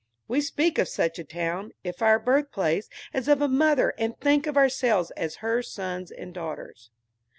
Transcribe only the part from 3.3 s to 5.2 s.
a mother, and think of ourselves